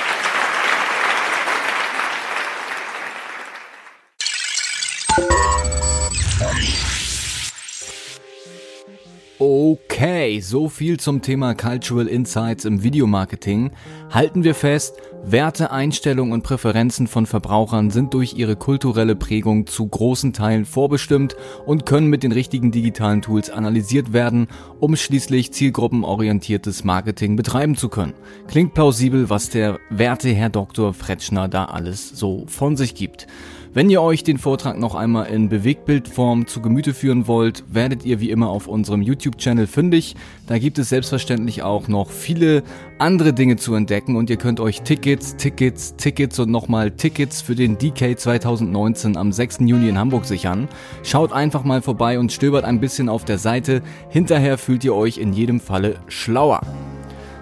[10.28, 13.72] Okay, so viel zum Thema Cultural Insights im Videomarketing.
[14.12, 19.88] Halten wir fest, Werte, Einstellungen und Präferenzen von Verbrauchern sind durch ihre kulturelle Prägung zu
[19.88, 24.50] großen Teilen vorbestimmt und können mit den richtigen digitalen Tools analysiert werden,
[24.82, 28.13] um schließlich zielgruppenorientiertes Marketing betreiben zu können.
[28.50, 30.94] Klingt plausibel, was der werte Herr Dr.
[30.94, 33.28] Fretschner da alles so von sich gibt.
[33.73, 38.19] Wenn ihr euch den Vortrag noch einmal in Bewegtbildform zu Gemüte führen wollt, werdet ihr
[38.19, 40.15] wie immer auf unserem YouTube-Channel fündig.
[40.47, 42.63] Da gibt es selbstverständlich auch noch viele
[42.97, 47.56] andere Dinge zu entdecken und ihr könnt euch Tickets, Tickets, Tickets und nochmal Tickets für
[47.56, 49.60] den DK 2019 am 6.
[49.62, 50.69] Juni in Hamburg sichern.
[51.03, 53.82] Schaut einfach mal vorbei und stöbert ein bisschen auf der Seite.
[54.10, 56.62] Hinterher fühlt ihr euch in jedem Falle schlauer.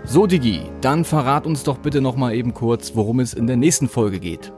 [0.03, 3.87] So Digi, dann verrat uns doch bitte nochmal eben kurz, worum es in der nächsten
[3.87, 4.51] Folge geht.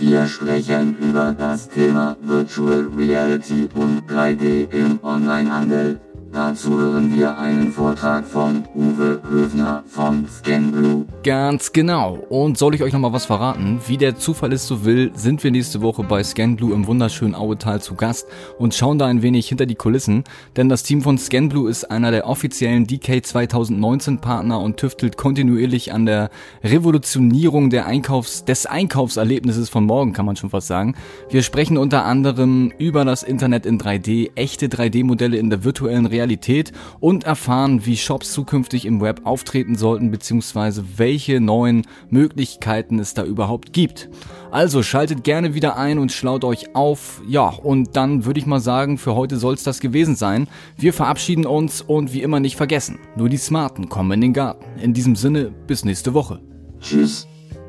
[0.00, 6.00] Wir sprechen über das Thema Virtual Reality und 3D im Onlinehandel.
[6.32, 11.04] Dazu hören wir einen Vortrag von Uwe Höfner von ScanBlue.
[11.24, 12.18] Ganz genau.
[12.28, 13.80] Und soll ich euch noch mal was verraten?
[13.88, 17.82] Wie der Zufall es so will, sind wir nächste Woche bei ScanBlue im wunderschönen Auetal
[17.82, 18.28] zu Gast
[18.60, 20.22] und schauen da ein wenig hinter die Kulissen.
[20.56, 25.92] Denn das Team von ScanBlue ist einer der offiziellen DK 2019 Partner und tüftelt kontinuierlich
[25.92, 26.30] an der
[26.62, 30.94] Revolutionierung der Einkaufs-, des Einkaufserlebnisses von morgen, kann man schon fast sagen.
[31.28, 36.19] Wir sprechen unter anderem über das Internet in 3D, echte 3D-Modelle in der virtuellen Realität
[36.20, 40.82] Realität und erfahren, wie Shops zukünftig im Web auftreten sollten bzw.
[40.96, 44.10] welche neuen Möglichkeiten es da überhaupt gibt.
[44.50, 47.22] Also schaltet gerne wieder ein und schlaut euch auf.
[47.26, 50.46] Ja, und dann würde ich mal sagen, für heute soll es das gewesen sein.
[50.76, 54.66] Wir verabschieden uns und wie immer nicht vergessen, nur die Smarten kommen in den Garten.
[54.80, 56.40] In diesem Sinne, bis nächste Woche.
[56.80, 57.26] Tschüss,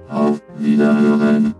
[0.09, 1.55] auf Wiederhören.